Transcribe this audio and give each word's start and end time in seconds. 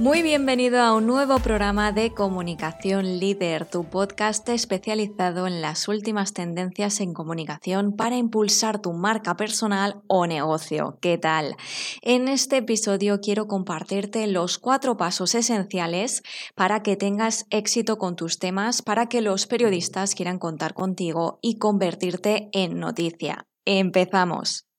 Muy 0.00 0.22
bienvenido 0.22 0.80
a 0.80 0.94
un 0.94 1.06
nuevo 1.06 1.40
programa 1.40 1.92
de 1.92 2.14
Comunicación 2.14 3.18
Líder, 3.18 3.66
tu 3.66 3.84
podcast 3.84 4.48
especializado 4.48 5.46
en 5.46 5.60
las 5.60 5.88
últimas 5.88 6.32
tendencias 6.32 7.02
en 7.02 7.12
comunicación 7.12 7.92
para 7.92 8.16
impulsar 8.16 8.80
tu 8.80 8.94
marca 8.94 9.36
personal 9.36 10.00
o 10.06 10.26
negocio. 10.26 10.96
¿Qué 11.02 11.18
tal? 11.18 11.54
En 12.00 12.28
este 12.28 12.56
episodio 12.56 13.20
quiero 13.20 13.46
compartirte 13.46 14.26
los 14.26 14.56
cuatro 14.56 14.96
pasos 14.96 15.34
esenciales 15.34 16.22
para 16.54 16.82
que 16.82 16.96
tengas 16.96 17.44
éxito 17.50 17.98
con 17.98 18.16
tus 18.16 18.38
temas, 18.38 18.80
para 18.80 19.04
que 19.04 19.20
los 19.20 19.46
periodistas 19.46 20.14
quieran 20.14 20.38
contar 20.38 20.72
contigo 20.72 21.40
y 21.42 21.58
convertirte 21.58 22.48
en 22.54 22.80
noticia. 22.80 23.44
Empezamos. 23.66 24.69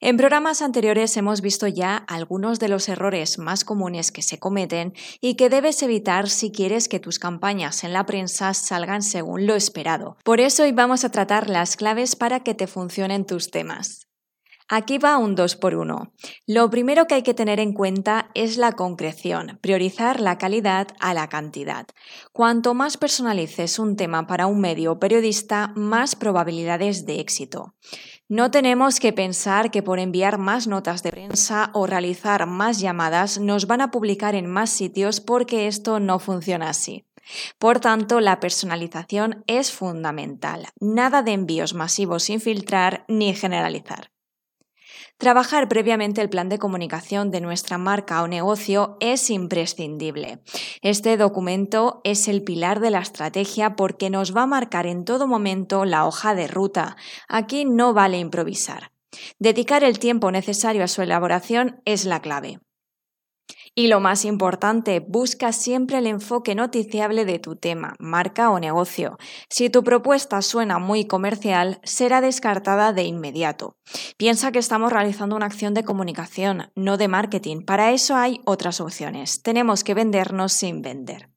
En 0.00 0.16
programas 0.16 0.62
anteriores 0.62 1.16
hemos 1.16 1.40
visto 1.40 1.66
ya 1.66 1.96
algunos 1.96 2.58
de 2.58 2.68
los 2.68 2.88
errores 2.88 3.38
más 3.38 3.64
comunes 3.64 4.12
que 4.12 4.22
se 4.22 4.38
cometen 4.38 4.94
y 5.20 5.34
que 5.34 5.50
debes 5.50 5.82
evitar 5.82 6.28
si 6.28 6.50
quieres 6.50 6.88
que 6.88 7.00
tus 7.00 7.18
campañas 7.18 7.84
en 7.84 7.92
la 7.92 8.06
prensa 8.06 8.54
salgan 8.54 9.02
según 9.02 9.46
lo 9.46 9.54
esperado. 9.54 10.16
Por 10.24 10.40
eso 10.40 10.62
hoy 10.62 10.72
vamos 10.72 11.04
a 11.04 11.10
tratar 11.10 11.50
las 11.50 11.76
claves 11.76 12.16
para 12.16 12.40
que 12.40 12.54
te 12.54 12.66
funcionen 12.66 13.26
tus 13.26 13.50
temas. 13.50 14.06
Aquí 14.72 14.98
va 14.98 15.18
un 15.18 15.34
2 15.34 15.56
por 15.56 15.74
1 15.74 16.12
Lo 16.46 16.70
primero 16.70 17.08
que 17.08 17.16
hay 17.16 17.22
que 17.24 17.34
tener 17.34 17.58
en 17.58 17.72
cuenta 17.72 18.30
es 18.34 18.56
la 18.56 18.70
concreción, 18.70 19.58
priorizar 19.60 20.20
la 20.20 20.38
calidad 20.38 20.86
a 21.00 21.12
la 21.12 21.28
cantidad. 21.28 21.86
Cuanto 22.32 22.72
más 22.72 22.96
personalices 22.96 23.80
un 23.80 23.96
tema 23.96 24.28
para 24.28 24.46
un 24.46 24.60
medio 24.60 25.00
periodista, 25.00 25.72
más 25.74 26.14
probabilidades 26.14 27.04
de 27.04 27.18
éxito. 27.18 27.74
No 28.30 28.52
tenemos 28.52 29.00
que 29.00 29.12
pensar 29.12 29.72
que 29.72 29.82
por 29.82 29.98
enviar 29.98 30.38
más 30.38 30.68
notas 30.68 31.02
de 31.02 31.10
prensa 31.10 31.70
o 31.74 31.88
realizar 31.88 32.46
más 32.46 32.78
llamadas 32.78 33.40
nos 33.40 33.66
van 33.66 33.80
a 33.80 33.90
publicar 33.90 34.36
en 34.36 34.46
más 34.46 34.70
sitios 34.70 35.20
porque 35.20 35.66
esto 35.66 35.98
no 35.98 36.20
funciona 36.20 36.68
así. 36.68 37.04
Por 37.58 37.80
tanto, 37.80 38.20
la 38.20 38.38
personalización 38.38 39.42
es 39.48 39.72
fundamental. 39.72 40.68
Nada 40.78 41.24
de 41.24 41.32
envíos 41.32 41.74
masivos 41.74 42.22
sin 42.22 42.40
filtrar 42.40 43.04
ni 43.08 43.34
generalizar. 43.34 44.12
Trabajar 45.20 45.68
previamente 45.68 46.22
el 46.22 46.30
plan 46.30 46.48
de 46.48 46.58
comunicación 46.58 47.30
de 47.30 47.42
nuestra 47.42 47.76
marca 47.76 48.22
o 48.22 48.26
negocio 48.26 48.96
es 49.00 49.28
imprescindible. 49.28 50.38
Este 50.80 51.18
documento 51.18 52.00
es 52.04 52.26
el 52.26 52.42
pilar 52.42 52.80
de 52.80 52.88
la 52.88 53.00
estrategia 53.00 53.76
porque 53.76 54.08
nos 54.08 54.34
va 54.34 54.44
a 54.44 54.46
marcar 54.46 54.86
en 54.86 55.04
todo 55.04 55.26
momento 55.26 55.84
la 55.84 56.06
hoja 56.06 56.34
de 56.34 56.46
ruta. 56.46 56.96
Aquí 57.28 57.66
no 57.66 57.92
vale 57.92 58.18
improvisar. 58.18 58.92
Dedicar 59.38 59.84
el 59.84 59.98
tiempo 59.98 60.30
necesario 60.30 60.82
a 60.82 60.88
su 60.88 61.02
elaboración 61.02 61.82
es 61.84 62.06
la 62.06 62.20
clave. 62.20 62.58
Y 63.74 63.86
lo 63.86 64.00
más 64.00 64.24
importante, 64.24 64.98
busca 65.00 65.52
siempre 65.52 65.98
el 65.98 66.06
enfoque 66.08 66.54
noticiable 66.54 67.24
de 67.24 67.38
tu 67.38 67.54
tema, 67.54 67.94
marca 68.00 68.50
o 68.50 68.58
negocio. 68.58 69.16
Si 69.48 69.70
tu 69.70 69.84
propuesta 69.84 70.42
suena 70.42 70.78
muy 70.78 71.06
comercial, 71.06 71.80
será 71.84 72.20
descartada 72.20 72.92
de 72.92 73.04
inmediato. 73.04 73.76
Piensa 74.16 74.50
que 74.50 74.58
estamos 74.58 74.92
realizando 74.92 75.36
una 75.36 75.46
acción 75.46 75.72
de 75.72 75.84
comunicación, 75.84 76.72
no 76.74 76.96
de 76.96 77.08
marketing. 77.08 77.64
Para 77.64 77.92
eso 77.92 78.16
hay 78.16 78.40
otras 78.44 78.80
opciones. 78.80 79.42
Tenemos 79.42 79.84
que 79.84 79.94
vendernos 79.94 80.52
sin 80.52 80.82
vender. 80.82 81.29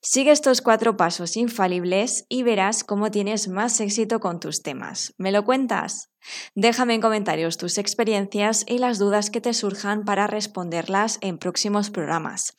Sigue 0.00 0.30
estos 0.30 0.62
cuatro 0.62 0.96
pasos 0.96 1.36
infalibles 1.36 2.24
y 2.28 2.42
verás 2.42 2.84
cómo 2.84 3.10
tienes 3.10 3.48
más 3.48 3.80
éxito 3.80 4.20
con 4.20 4.40
tus 4.40 4.62
temas. 4.62 5.14
¿Me 5.18 5.32
lo 5.32 5.44
cuentas? 5.44 6.10
Déjame 6.54 6.94
en 6.94 7.00
comentarios 7.00 7.56
tus 7.56 7.78
experiencias 7.78 8.64
y 8.66 8.78
las 8.78 8.98
dudas 8.98 9.30
que 9.30 9.40
te 9.40 9.54
surjan 9.54 10.04
para 10.04 10.26
responderlas 10.26 11.18
en 11.22 11.38
próximos 11.38 11.90
programas. 11.90 12.54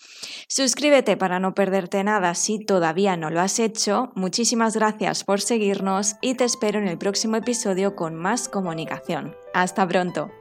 Suscríbete 0.48 1.18
para 1.18 1.40
no 1.40 1.54
perderte 1.54 2.04
nada 2.04 2.34
si 2.36 2.64
todavía 2.64 3.18
no 3.18 3.30
lo 3.30 3.40
has 3.40 3.60
hecho. 3.60 4.12
Muchísimas 4.16 4.76
gracias 4.76 5.24
por 5.24 5.42
seguirnos 5.42 6.16
y 6.22 6.36
te 6.36 6.44
espero 6.44 6.80
en 6.80 6.88
el 6.88 6.98
próximo 6.98 7.36
episodio 7.38 7.96
con 7.96 8.16
más 8.16 8.50
comunicación. 8.50 9.36
Hasta 9.54 9.88
pronto. 9.88 10.41